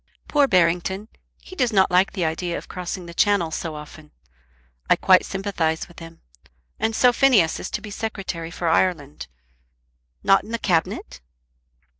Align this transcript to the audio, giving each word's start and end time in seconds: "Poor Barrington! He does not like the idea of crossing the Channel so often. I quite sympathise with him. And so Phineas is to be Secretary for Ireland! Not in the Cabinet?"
"Poor 0.27 0.47
Barrington! 0.47 1.09
He 1.43 1.55
does 1.55 1.71
not 1.71 1.91
like 1.91 2.13
the 2.13 2.25
idea 2.25 2.57
of 2.57 2.67
crossing 2.67 3.05
the 3.05 3.13
Channel 3.13 3.51
so 3.51 3.75
often. 3.75 4.09
I 4.89 4.95
quite 4.95 5.23
sympathise 5.23 5.87
with 5.87 5.99
him. 5.99 6.21
And 6.79 6.95
so 6.95 7.13
Phineas 7.13 7.59
is 7.59 7.69
to 7.69 7.81
be 7.81 7.91
Secretary 7.91 8.49
for 8.49 8.67
Ireland! 8.67 9.27
Not 10.23 10.43
in 10.43 10.49
the 10.49 10.57
Cabinet?" 10.57 11.21